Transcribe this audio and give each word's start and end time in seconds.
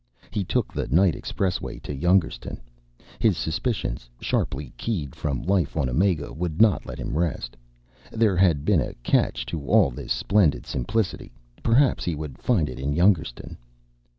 He 0.31 0.43
took 0.43 0.73
the 0.73 0.87
night 0.87 1.13
expressway 1.13 1.79
to 1.83 1.95
Youngerstun. 1.95 2.59
His 3.19 3.37
suspicions, 3.37 4.09
sharply 4.19 4.73
keyed 4.75 5.13
from 5.13 5.43
life 5.43 5.77
on 5.77 5.87
Omega, 5.87 6.33
would 6.33 6.59
not 6.59 6.87
let 6.87 6.97
him 6.97 7.15
rest. 7.15 7.55
There 8.11 8.35
had 8.35 8.65
to 8.65 8.77
be 8.77 8.81
a 8.83 8.93
catch 9.03 9.45
to 9.45 9.63
all 9.67 9.91
this 9.91 10.11
splendid 10.11 10.65
simplicity. 10.65 11.31
Perhaps 11.61 12.03
he 12.03 12.15
would 12.15 12.39
find 12.39 12.67
it 12.67 12.79
in 12.79 12.95
Youngerstun. 12.95 13.57